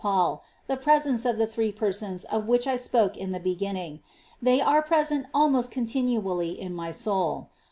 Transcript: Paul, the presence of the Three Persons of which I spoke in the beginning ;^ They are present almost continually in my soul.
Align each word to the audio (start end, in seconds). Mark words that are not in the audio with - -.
Paul, 0.01 0.41
the 0.65 0.77
presence 0.77 1.25
of 1.25 1.37
the 1.37 1.45
Three 1.45 1.71
Persons 1.71 2.23
of 2.23 2.47
which 2.47 2.65
I 2.65 2.75
spoke 2.75 3.15
in 3.17 3.33
the 3.33 3.39
beginning 3.39 3.97
;^ 3.39 3.97
They 4.41 4.59
are 4.59 4.81
present 4.81 5.27
almost 5.31 5.69
continually 5.69 6.59
in 6.59 6.73
my 6.73 6.89
soul. 6.89 7.49